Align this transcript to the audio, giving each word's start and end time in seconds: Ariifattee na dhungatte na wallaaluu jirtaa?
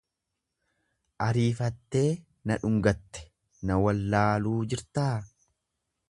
Ariifattee 1.25 2.05
na 2.51 2.57
dhungatte 2.63 3.25
na 3.71 3.77
wallaaluu 3.83 4.57
jirtaa? 4.73 5.11